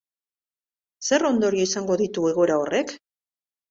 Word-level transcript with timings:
Zer 1.09 1.27
ondorio 1.31 1.69
izango 1.71 2.01
ditu 2.05 2.29
egoera 2.35 2.61
horrek? 2.67 3.01